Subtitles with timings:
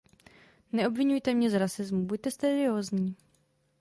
[0.71, 3.15] Neobviňujte mě z rasismu, buďte seriózní.